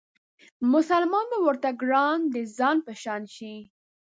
[0.73, 3.55] مسلمان به ورته ګران د ځان په شان شي